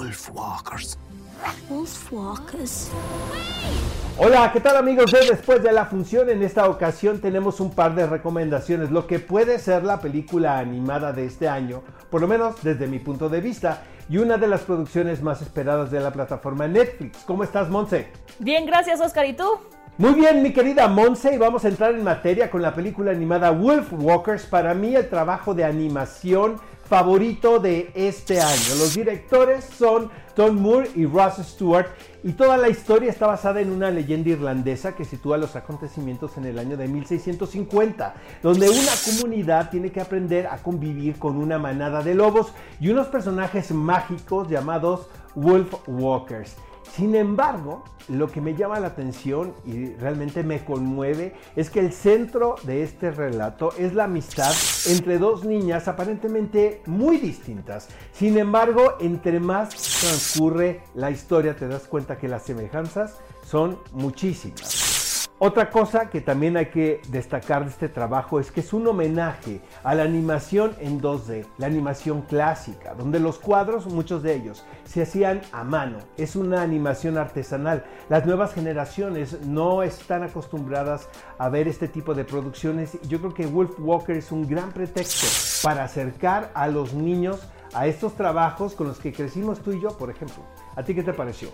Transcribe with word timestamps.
Wolf 0.00 0.30
walkers. 0.30 0.98
Wolfwalkers. 1.68 2.90
Hola, 4.16 4.50
¿qué 4.50 4.60
tal 4.60 4.78
amigos 4.78 5.12
de 5.12 5.26
Después 5.26 5.62
de 5.62 5.72
la 5.72 5.84
Función? 5.84 6.30
En 6.30 6.42
esta 6.42 6.70
ocasión 6.70 7.20
tenemos 7.20 7.60
un 7.60 7.70
par 7.70 7.94
de 7.94 8.06
recomendaciones, 8.06 8.90
lo 8.90 9.06
que 9.06 9.18
puede 9.18 9.58
ser 9.58 9.84
la 9.84 10.00
película 10.00 10.58
animada 10.58 11.12
de 11.12 11.26
este 11.26 11.48
año, 11.48 11.82
por 12.10 12.22
lo 12.22 12.28
menos 12.28 12.62
desde 12.62 12.86
mi 12.86 12.98
punto 12.98 13.28
de 13.28 13.42
vista, 13.42 13.82
y 14.08 14.16
una 14.16 14.38
de 14.38 14.48
las 14.48 14.62
producciones 14.62 15.22
más 15.22 15.42
esperadas 15.42 15.90
de 15.90 16.00
la 16.00 16.10
plataforma 16.10 16.66
Netflix. 16.66 17.18
¿Cómo 17.26 17.44
estás, 17.44 17.68
Monse? 17.68 18.08
Bien, 18.38 18.64
gracias 18.64 19.02
Oscar. 19.02 19.26
¿Y 19.26 19.34
tú? 19.34 19.44
Muy 19.98 20.14
bien, 20.14 20.42
mi 20.42 20.54
querida 20.54 20.88
Monse, 20.88 21.34
y 21.34 21.36
vamos 21.36 21.66
a 21.66 21.68
entrar 21.68 21.94
en 21.94 22.02
materia 22.02 22.50
con 22.50 22.62
la 22.62 22.74
película 22.74 23.10
animada 23.10 23.50
Wolf 23.50 23.92
Walkers. 23.92 24.46
Para 24.46 24.72
mí, 24.72 24.96
el 24.96 25.10
trabajo 25.10 25.52
de 25.52 25.64
animación 25.64 26.58
favorito 26.90 27.60
de 27.60 27.92
este 27.94 28.40
año. 28.40 28.74
Los 28.76 28.94
directores 28.94 29.64
son 29.64 30.10
Tom 30.34 30.60
Moore 30.60 30.90
y 30.96 31.06
Ross 31.06 31.36
Stewart, 31.36 31.86
y 32.24 32.32
toda 32.32 32.56
la 32.56 32.68
historia 32.68 33.10
está 33.10 33.28
basada 33.28 33.60
en 33.60 33.70
una 33.70 33.92
leyenda 33.92 34.30
irlandesa 34.30 34.96
que 34.96 35.04
sitúa 35.04 35.38
los 35.38 35.54
acontecimientos 35.54 36.36
en 36.36 36.46
el 36.46 36.58
año 36.58 36.76
de 36.76 36.88
1650, 36.88 38.14
donde 38.42 38.68
una 38.68 38.92
comunidad 39.04 39.70
tiene 39.70 39.92
que 39.92 40.00
aprender 40.00 40.48
a 40.48 40.58
convivir 40.58 41.16
con 41.16 41.36
una 41.36 41.58
manada 41.58 42.02
de 42.02 42.16
lobos 42.16 42.52
y 42.80 42.88
unos 42.88 43.06
personajes 43.06 43.70
mágicos 43.70 44.48
llamados 44.48 45.06
Wolf 45.36 45.72
Walkers. 45.86 46.56
Sin 46.94 47.14
embargo, 47.14 47.84
lo 48.08 48.30
que 48.30 48.40
me 48.40 48.54
llama 48.54 48.80
la 48.80 48.88
atención 48.88 49.54
y 49.64 49.92
realmente 49.94 50.42
me 50.42 50.64
conmueve 50.64 51.34
es 51.54 51.70
que 51.70 51.80
el 51.80 51.92
centro 51.92 52.56
de 52.64 52.82
este 52.82 53.10
relato 53.10 53.72
es 53.78 53.94
la 53.94 54.04
amistad 54.04 54.52
entre 54.88 55.18
dos 55.18 55.44
niñas 55.44 55.86
aparentemente 55.86 56.82
muy 56.86 57.18
distintas. 57.18 57.88
Sin 58.12 58.38
embargo, 58.38 58.94
entre 59.00 59.38
más 59.38 59.68
transcurre 59.70 60.82
la 60.94 61.10
historia 61.10 61.54
te 61.54 61.68
das 61.68 61.82
cuenta 61.84 62.18
que 62.18 62.28
las 62.28 62.42
semejanzas 62.42 63.18
son 63.44 63.78
muchísimas. 63.92 64.79
Otra 65.42 65.70
cosa 65.70 66.10
que 66.10 66.20
también 66.20 66.58
hay 66.58 66.66
que 66.66 67.00
destacar 67.08 67.64
de 67.64 67.70
este 67.70 67.88
trabajo 67.88 68.40
es 68.40 68.50
que 68.50 68.60
es 68.60 68.74
un 68.74 68.86
homenaje 68.86 69.62
a 69.82 69.94
la 69.94 70.02
animación 70.02 70.76
en 70.80 71.00
2D, 71.00 71.46
la 71.56 71.66
animación 71.66 72.20
clásica, 72.20 72.92
donde 72.92 73.20
los 73.20 73.38
cuadros, 73.38 73.86
muchos 73.86 74.22
de 74.22 74.34
ellos, 74.34 74.66
se 74.84 75.00
hacían 75.00 75.40
a 75.52 75.64
mano. 75.64 75.96
Es 76.18 76.36
una 76.36 76.60
animación 76.60 77.16
artesanal. 77.16 77.86
Las 78.10 78.26
nuevas 78.26 78.52
generaciones 78.52 79.40
no 79.46 79.82
están 79.82 80.24
acostumbradas 80.24 81.08
a 81.38 81.48
ver 81.48 81.68
este 81.68 81.88
tipo 81.88 82.12
de 82.12 82.26
producciones. 82.26 82.98
Yo 83.08 83.18
creo 83.20 83.32
que 83.32 83.46
Wolf 83.46 83.78
Walker 83.78 84.18
es 84.18 84.32
un 84.32 84.46
gran 84.46 84.72
pretexto 84.72 85.26
para 85.66 85.84
acercar 85.84 86.50
a 86.52 86.68
los 86.68 86.92
niños 86.92 87.40
a 87.72 87.86
estos 87.86 88.14
trabajos 88.14 88.74
con 88.74 88.88
los 88.88 88.98
que 88.98 89.10
crecimos 89.10 89.60
tú 89.60 89.72
y 89.72 89.80
yo, 89.80 89.96
por 89.96 90.10
ejemplo. 90.10 90.44
¿A 90.76 90.82
ti 90.82 90.94
qué 90.94 91.02
te 91.02 91.14
pareció? 91.14 91.48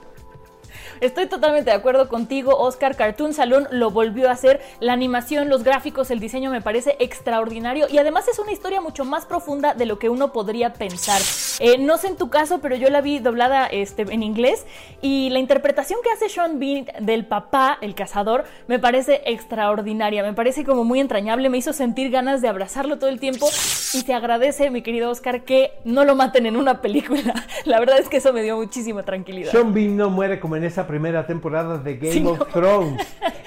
Estoy 1.01 1.27
totalmente 1.27 1.71
de 1.71 1.77
acuerdo 1.77 2.09
contigo, 2.09 2.57
Oscar. 2.57 2.97
Cartoon 2.97 3.35
Salón 3.35 3.69
lo 3.71 3.91
volvió 3.91 4.29
a 4.29 4.33
hacer. 4.33 4.61
La 4.81 4.93
animación, 4.93 5.49
los 5.49 5.65
gráficos, 5.65 6.11
el 6.11 6.21
diseño 6.21 6.51
me 6.51 6.61
parece 6.61 6.97
extraordinario 6.99 7.87
y 7.89 7.99
además 7.99 8.29
es 8.29 8.39
una 8.39 8.53
historia 8.53 8.81
mucho 8.81 9.05
más 9.05 9.27
profunda 9.27 9.75
de 9.75 9.87
lo 9.87 9.99
que 9.99 10.09
uno 10.09 10.33
podría 10.33 10.73
pensar. 10.73 11.21
Eh, 11.61 11.79
no 11.79 11.97
sé 11.99 12.09
en 12.09 12.17
tu 12.17 12.31
caso, 12.31 12.61
pero 12.61 12.77
yo 12.77 12.91
la 12.91 13.01
vi 13.01 13.19
doblada 13.19 13.67
este, 13.67 14.03
en 14.03 14.23
inglés 14.23 14.67
y 15.01 15.31
la 15.31 15.39
interpretación 15.39 16.01
que 16.03 16.11
hace 16.11 16.29
Sean 16.29 16.59
Bean 16.59 16.87
del 17.01 17.27
papá, 17.27 17.79
el 17.81 17.95
cazador, 17.95 18.45
me 18.67 18.79
parece 18.79 19.23
extraordinaria. 19.27 20.23
Me 20.23 20.33
parece 20.33 20.65
como 20.65 20.85
muy 20.85 21.01
entrañable. 21.01 21.49
Me 21.49 21.59
hizo 21.59 21.73
sentir 21.73 22.11
ganas 22.11 22.43
de 22.43 22.49
abrazarlo 22.49 22.99
todo 22.99 23.11
el 23.11 23.21
tiempo 23.21 23.47
y 23.47 24.01
se 24.01 24.15
agradece, 24.15 24.71
mi 24.71 24.83
querido 24.83 25.11
Oscar, 25.11 25.45
que 25.45 25.73
no 25.85 26.05
lo 26.05 26.15
maten 26.15 26.47
en 26.47 26.57
una 26.57 26.81
película. 26.81 27.35
La 27.65 27.79
verdad 27.81 27.99
es 27.99 28.09
que 28.09 28.19
eso 28.19 28.33
me 28.33 28.43
dio 28.43 28.57
muchísima 28.57 29.03
tranquilidad. 29.03 29.51
Sean 29.51 29.73
Bean 29.73 29.97
no 29.97 30.11
muere 30.11 30.41
como 30.41 30.57
en 30.57 30.65
esa 30.77 30.87
primera 30.87 31.27
temporada 31.27 31.79
de 31.79 31.97
Game 31.97 32.29
of 32.29 32.53
Thrones. 32.53 33.01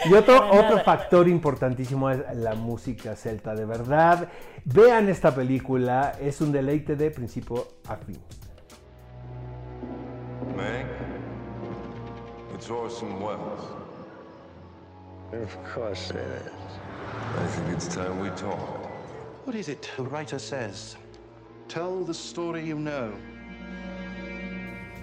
Y 0.05 0.13
otro, 0.15 0.49
otro 0.51 0.79
factor 0.79 1.27
importantísimo 1.27 2.09
es 2.09 2.21
la 2.35 2.55
música 2.55 3.15
celta. 3.15 3.53
De 3.53 3.65
verdad, 3.65 4.29
vean 4.65 5.09
esta 5.09 5.35
película, 5.35 6.15
es 6.19 6.41
un 6.41 6.51
deleite 6.51 6.95
de 6.95 7.11
principio 7.11 7.67
a 7.87 7.97
fin. 7.97 8.17
Meg, 10.57 10.87
it's 12.55 12.67
Orson 12.71 13.21
Welles. 13.21 13.61
Of 15.31 15.55
course 15.75 16.09
it 16.09 16.17
is. 16.17 16.51
I 17.37 17.45
think 17.45 17.77
it's 17.77 17.87
time 17.87 18.19
we 18.19 18.29
talk. 18.31 18.89
What 19.45 19.55
is 19.55 19.69
it 19.69 19.87
the 19.97 20.03
writer 20.03 20.39
says? 20.39 20.97
Tell 21.67 22.03
the 22.03 22.13
story 22.15 22.65
you 22.65 22.79
know. 22.79 23.13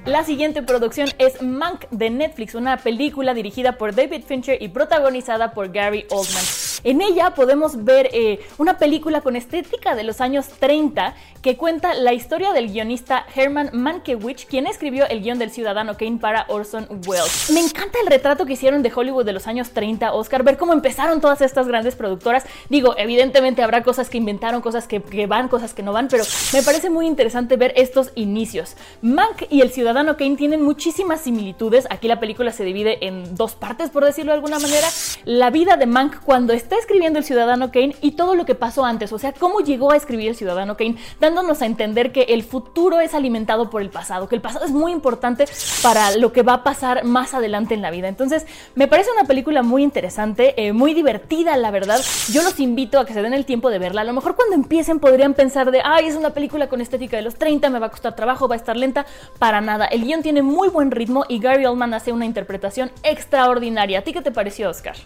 La 0.07 0.23
siguiente 0.23 0.63
producción 0.63 1.09
es 1.19 1.43
Mank 1.43 1.89
de 1.91 2.11
Netflix, 2.11 2.55
una 2.55 2.77
película 2.77 3.35
dirigida 3.35 3.73
por 3.73 3.93
David 3.93 4.23
Fincher 4.25 4.63
y 4.63 4.69
protagonizada 4.69 5.53
por 5.53 5.73
Gary 5.73 6.07
Oldman. 6.11 6.45
En 6.87 7.03
ella 7.03 7.31
podemos 7.31 7.83
ver 7.83 8.11
eh, 8.13 8.39
una 8.59 8.79
película 8.79 9.21
con 9.21 9.35
estética 9.35 9.97
de 9.97 10.05
los 10.05 10.21
años 10.21 10.47
30 10.61 11.17
que 11.43 11.57
cuenta 11.57 11.95
la 11.95 12.13
historia 12.13 12.53
del 12.53 12.71
guionista 12.71 13.27
Herman 13.35 13.71
Mankiewicz, 13.73 14.47
quien 14.47 14.69
escribió 14.69 15.05
el 15.09 15.21
guion 15.21 15.41
del 15.41 15.51
Ciudadano 15.51 15.97
Kane 15.97 16.19
para 16.19 16.45
Orson 16.47 16.87
Welles. 17.05 17.51
Me 17.51 17.59
encanta 17.59 17.99
el 18.01 18.07
retrato 18.07 18.47
que 18.47 18.53
hicieron 18.53 18.85
de 18.85 18.93
Hollywood 18.95 19.25
de 19.25 19.33
los 19.33 19.49
años 19.49 19.71
30, 19.71 20.13
Oscar, 20.13 20.45
ver 20.45 20.59
cómo 20.59 20.73
empezaron 20.73 21.21
todas 21.21 21.41
estas 21.41 21.67
grandes 21.67 21.97
productoras. 21.97 22.45
Digo, 22.69 22.95
evidentemente 22.97 23.65
habrá 23.65 23.83
cosas 23.83 24.09
que 24.09 24.19
inventaron, 24.19 24.61
cosas 24.61 24.87
que, 24.87 25.03
que 25.03 25.27
van, 25.27 25.49
cosas 25.49 25.75
que 25.75 25.83
no 25.83 25.93
van, 25.93 26.07
pero 26.07 26.23
me 26.53 26.63
parece 26.63 26.89
muy 26.89 27.09
interesante 27.09 27.57
ver 27.57 27.73
estos 27.75 28.13
inicios. 28.15 28.77
Mank 29.03 29.43
y 29.51 29.61
el 29.61 29.73
Ciudadano 29.73 30.17
Kane 30.17 30.37
tienen 30.37 30.63
muchísimas 30.63 31.21
similitudes. 31.21 31.89
Aquí 31.91 32.07
la 32.07 32.21
película 32.21 32.53
se 32.53 32.63
divide 32.63 33.05
en 33.09 33.35
dos 33.35 33.57
partes, 33.57 33.91
por 33.91 34.05
decirlo 34.05 34.31
de 34.31 34.37
alguna 34.37 34.61
manera. 34.61 34.87
La 35.25 35.51
vida 35.51 35.77
de 35.77 35.87
Mank 35.87 36.21
cuando 36.23 36.53
está 36.53 36.76
escribiendo 36.79 37.19
El 37.19 37.25
Ciudadano 37.25 37.71
Kane 37.71 37.97
y 38.01 38.13
todo 38.13 38.35
lo 38.35 38.45
que 38.45 38.55
pasó 38.55 38.85
antes, 38.85 39.13
o 39.13 39.19
sea, 39.19 39.33
cómo 39.33 39.61
llegó 39.61 39.93
a 39.93 39.97
escribir 39.97 40.29
El 40.29 40.37
Ciudadano 40.37 40.77
Kane, 40.77 40.97
dándonos 41.21 41.63
a 41.63 41.67
entender 41.67 42.13
que 42.13 42.23
el 42.23 42.43
futuro 42.43 43.01
es 43.01 43.15
alimentado 43.15 43.71
por 43.71 43.83
el 43.83 43.91
pasado, 43.91 44.29
que 44.29 44.35
el 44.35 44.41
pasado 44.41 44.65
es 44.65 44.73
muy 44.73 44.93
importante 44.93 45.47
para 45.83 46.17
lo 46.17 46.33
que 46.33 46.43
va 46.43 46.55
a 46.55 46.65
pasar 46.65 47.05
más 47.05 47.35
adelante 47.35 47.75
en 47.75 47.83
la 47.83 47.91
vida. 47.91 48.09
Entonces, 48.09 48.47
me 48.75 48.89
parece 48.89 49.11
una 49.13 49.25
película 49.25 49.63
muy 49.63 49.83
interesante, 49.83 50.55
eh, 50.57 50.73
muy 50.73 50.95
divertida, 50.95 51.57
la 51.57 51.71
verdad. 51.71 52.01
Yo 52.33 52.43
los 52.43 52.59
invito 52.61 52.99
a 52.99 53.07
que 53.07 53.13
se 53.13 53.23
den 53.23 53.35
el 53.35 53.45
tiempo 53.45 53.71
de 53.71 53.79
verla. 53.79 54.03
A 54.03 54.05
lo 54.05 54.13
mejor 54.13 54.37
cuando 54.37 54.55
empiecen 54.55 55.01
podrían 55.01 55.35
pensar 55.35 55.71
de, 55.71 55.81
ay, 55.85 56.07
es 56.07 56.17
una 56.17 56.31
película 56.31 56.69
con 56.69 56.81
estética 56.81 57.17
de 57.17 57.23
los 57.23 57.37
30, 57.37 57.71
me 57.71 57.79
va 57.79 57.87
a 57.87 57.91
costar 57.91 58.15
trabajo, 58.17 58.49
va 58.49 58.55
a 58.55 58.59
estar 58.59 58.77
lenta. 58.77 59.07
Para 59.39 59.61
nada. 59.61 59.87
El 59.87 60.05
guion 60.05 60.23
tiene 60.23 60.43
muy 60.43 60.69
buen 60.69 60.91
ritmo 60.91 61.25
y 61.29 61.39
Gary 61.39 61.67
Oldman 61.67 61.95
hace 61.95 62.13
una 62.13 62.25
interpretación 62.25 62.91
extraordinaria. 63.03 64.01
¿A 64.01 64.03
ti 64.03 64.13
qué 64.13 64.23
te 64.23 64.31
pareció, 64.31 64.71
Oscar? 64.71 64.97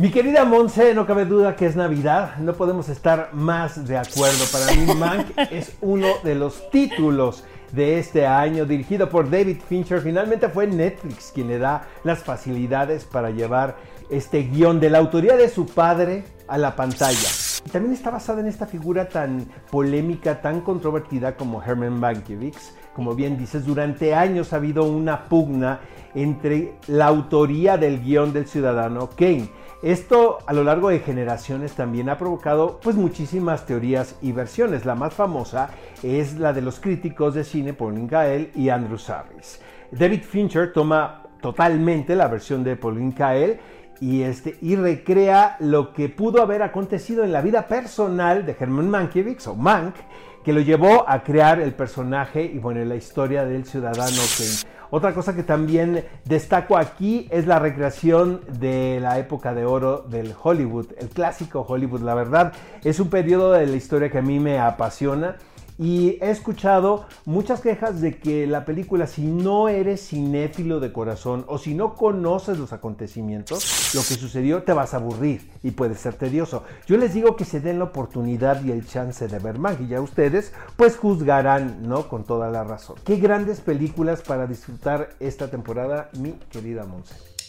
Mi 0.00 0.10
querida 0.10 0.46
Monse, 0.46 0.94
no 0.94 1.06
cabe 1.06 1.26
duda 1.26 1.56
que 1.56 1.66
es 1.66 1.76
Navidad, 1.76 2.38
no 2.38 2.54
podemos 2.54 2.88
estar 2.88 3.34
más 3.34 3.86
de 3.86 3.98
acuerdo. 3.98 4.46
Para 4.50 4.74
mí, 4.74 4.94
Mank 4.98 5.26
es 5.50 5.76
uno 5.82 6.06
de 6.24 6.34
los 6.34 6.70
títulos 6.70 7.44
de 7.70 7.98
este 7.98 8.26
año, 8.26 8.64
dirigido 8.64 9.10
por 9.10 9.28
David 9.28 9.58
Fincher. 9.68 10.00
Finalmente 10.00 10.48
fue 10.48 10.66
Netflix 10.66 11.32
quien 11.34 11.48
le 11.48 11.58
da 11.58 11.86
las 12.02 12.20
facilidades 12.20 13.04
para 13.04 13.28
llevar 13.28 13.76
este 14.08 14.44
guion 14.44 14.80
de 14.80 14.88
la 14.88 14.96
autoría 14.96 15.36
de 15.36 15.50
su 15.50 15.66
padre 15.66 16.24
a 16.48 16.56
la 16.56 16.74
pantalla. 16.74 17.28
Y 17.66 17.68
también 17.68 17.92
está 17.92 18.08
basada 18.08 18.40
en 18.40 18.46
esta 18.46 18.64
figura 18.64 19.06
tan 19.06 19.46
polémica, 19.70 20.40
tan 20.40 20.62
controvertida 20.62 21.36
como 21.36 21.62
Herman 21.62 22.00
Mankiewicz. 22.00 22.72
Como 22.94 23.14
bien 23.14 23.36
dices, 23.36 23.66
durante 23.66 24.14
años 24.14 24.54
ha 24.54 24.56
habido 24.56 24.84
una 24.84 25.28
pugna 25.28 25.80
entre 26.14 26.72
la 26.88 27.06
autoría 27.06 27.76
del 27.76 28.00
guion 28.00 28.32
del 28.32 28.46
ciudadano 28.46 29.10
Kane. 29.10 29.50
Esto 29.82 30.40
a 30.46 30.52
lo 30.52 30.62
largo 30.62 30.90
de 30.90 30.98
generaciones 30.98 31.72
también 31.72 32.10
ha 32.10 32.18
provocado 32.18 32.80
pues 32.82 32.96
muchísimas 32.96 33.64
teorías 33.64 34.14
y 34.20 34.32
versiones. 34.32 34.84
La 34.84 34.94
más 34.94 35.14
famosa 35.14 35.70
es 36.02 36.38
la 36.38 36.52
de 36.52 36.60
los 36.60 36.80
críticos 36.80 37.34
de 37.34 37.44
cine 37.44 37.72
Pauline 37.72 38.06
Kael 38.06 38.50
y 38.54 38.68
Andrew 38.68 38.98
Sarris. 38.98 39.58
David 39.90 40.22
Fincher 40.22 40.74
toma 40.74 41.22
totalmente 41.40 42.14
la 42.14 42.28
versión 42.28 42.62
de 42.62 42.76
Pauline 42.76 43.14
Kael 43.14 43.58
y, 44.00 44.22
este, 44.22 44.56
y 44.62 44.76
recrea 44.76 45.56
lo 45.60 45.92
que 45.92 46.08
pudo 46.08 46.42
haber 46.42 46.62
acontecido 46.62 47.22
en 47.22 47.32
la 47.32 47.42
vida 47.42 47.66
personal 47.66 48.46
de 48.46 48.56
Herman 48.58 48.88
Mankiewicz 48.88 49.46
o 49.46 49.54
Mank, 49.54 49.94
que 50.42 50.54
lo 50.54 50.60
llevó 50.60 51.08
a 51.08 51.22
crear 51.22 51.60
el 51.60 51.74
personaje 51.74 52.42
y 52.42 52.58
bueno, 52.58 52.82
la 52.84 52.96
historia 52.96 53.44
del 53.44 53.66
ciudadano 53.66 54.22
Kane. 54.38 54.70
Otra 54.92 55.14
cosa 55.14 55.36
que 55.36 55.44
también 55.44 56.04
destaco 56.24 56.76
aquí 56.76 57.28
es 57.30 57.46
la 57.46 57.60
recreación 57.60 58.40
de 58.58 58.98
la 59.00 59.18
época 59.18 59.54
de 59.54 59.64
oro 59.64 59.98
del 60.08 60.34
Hollywood, 60.42 60.86
el 60.98 61.08
clásico 61.10 61.60
Hollywood. 61.60 62.00
La 62.00 62.14
verdad, 62.14 62.52
es 62.82 62.98
un 62.98 63.08
periodo 63.08 63.52
de 63.52 63.66
la 63.66 63.76
historia 63.76 64.10
que 64.10 64.18
a 64.18 64.22
mí 64.22 64.40
me 64.40 64.58
apasiona 64.58 65.36
y 65.80 66.18
he 66.20 66.30
escuchado 66.30 67.06
muchas 67.24 67.62
quejas 67.62 68.02
de 68.02 68.18
que 68.18 68.46
la 68.46 68.66
película, 68.66 69.06
si 69.06 69.22
no 69.22 69.70
eres 69.70 70.08
cinéfilo 70.08 70.78
de 70.78 70.92
corazón 70.92 71.46
o 71.48 71.56
si 71.56 71.72
no 71.72 71.94
conoces 71.94 72.58
los 72.58 72.74
acontecimientos, 72.74 73.94
lo 73.94 74.02
que 74.02 74.14
sucedió 74.14 74.62
te 74.62 74.74
vas 74.74 74.92
a 74.92 74.98
aburrir 74.98 75.50
y 75.62 75.70
puede 75.70 75.94
ser 75.94 76.16
tedioso. 76.16 76.64
Yo 76.86 76.98
les 76.98 77.14
digo 77.14 77.34
que 77.34 77.46
se 77.46 77.60
den 77.60 77.78
la 77.78 77.86
oportunidad 77.86 78.62
y 78.62 78.72
el 78.72 78.86
chance 78.86 79.26
de 79.26 79.38
ver 79.38 79.58
Mag 79.58 79.80
y 79.80 79.88
ya 79.88 80.02
ustedes 80.02 80.52
pues 80.76 80.98
juzgarán, 80.98 81.88
¿no? 81.88 82.10
Con 82.10 82.24
toda 82.24 82.50
la 82.50 82.62
razón. 82.62 82.96
Qué 83.02 83.16
grandes 83.16 83.62
películas 83.62 84.20
para 84.20 84.46
disfrutar 84.46 85.14
esta 85.18 85.48
temporada, 85.48 86.10
mi 86.18 86.32
querida 86.50 86.84
Monse. 86.84 87.39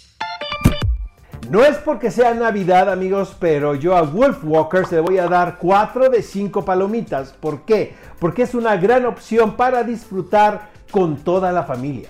No 1.50 1.66
es 1.66 1.78
porque 1.78 2.12
sea 2.12 2.34
Navidad, 2.34 2.90
amigos, 2.90 3.36
pero 3.40 3.76
yo 3.76 3.98
a 3.98 4.04
Wolf 4.04 4.40
Walkers 4.44 4.92
le 4.92 5.00
voy 5.02 5.18
a 5.18 5.28
dar 5.28 5.58
4 5.58 6.10
de 6.10 6.22
5 6.22 6.64
palomitas. 6.64 7.34
¿Por 7.34 7.62
qué? 7.62 7.96
Porque 8.20 8.44
es 8.44 8.56
una 8.56 8.78
gran 8.78 9.06
opción 9.06 9.58
para 9.58 9.84
disfrutar 9.84 10.70
con 10.92 11.18
toda 11.18 11.52
la 11.52 11.64
familia. 11.64 12.10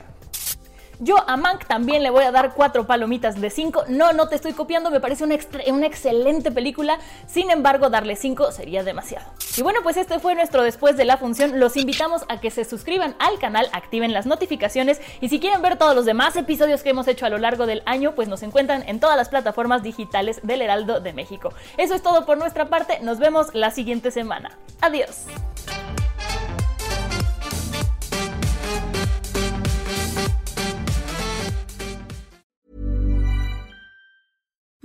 Yo 1.04 1.28
a 1.28 1.36
Mank 1.36 1.66
también 1.66 2.04
le 2.04 2.12
voy 2.12 2.26
a 2.26 2.32
dar 2.32 2.54
cuatro 2.54 2.86
palomitas 2.86 3.42
de 3.42 3.50
5. 3.50 3.86
No, 3.88 4.14
no 4.14 4.28
te 4.28 4.36
estoy 4.36 4.54
copiando, 4.54 4.92
me 4.92 5.00
parece 5.00 5.24
una, 5.24 5.34
excelente 5.34 6.52
película. 6.52 7.00
Sin 7.26 7.50
embargo, 7.50 7.90
darle 7.90 8.16
5 8.16 8.52
sería 8.52 8.84
demasiado. 8.84 9.26
Y 9.58 9.64
bueno, 9.64 9.80
pues 9.82 9.98
este 9.98 10.20
fue 10.20 10.36
nuestro 10.36 10.62
después 10.62 10.98
de 10.98 11.06
la 11.06 11.18
función. 11.18 11.60
Los 11.60 11.76
invitamos 11.76 12.22
a 12.30 12.40
que 12.40 12.52
se 12.52 12.66
suscriban 12.66 13.16
al 13.18 13.40
canal, 13.40 13.68
activen 13.74 14.14
las 14.14 14.28
notificaciones 14.28 15.02
y 15.22 15.30
si 15.30 15.40
quieren 15.40 15.64
ver 15.64 15.76
todos 15.76 15.96
los 15.96 16.06
demás 16.06 16.36
episodios 16.36 16.84
que 16.84 16.92
hemos 16.92 17.08
hecho 17.08 17.26
a 17.26 17.30
lo 17.30 17.40
largo 17.40 17.66
del 17.66 17.82
año, 17.88 18.14
pues 18.14 18.28
nos 18.28 18.44
encuentran 18.44 18.88
en 18.88 19.00
todas 19.00 19.18
las 19.18 19.30
plataformas 19.30 19.82
digitales 19.82 20.40
del 20.44 20.62
Heraldo 20.62 21.00
de 21.00 21.14
México. 21.14 21.52
Eso 21.78 21.96
es 21.96 22.04
todo 22.04 22.28
por 22.28 22.38
nuestra 22.38 22.70
parte. 22.70 23.00
Nos 23.02 23.18
vemos 23.18 23.56
la 23.56 23.72
siguiente 23.72 24.12
semana. 24.12 24.56
Adiós. 24.82 25.26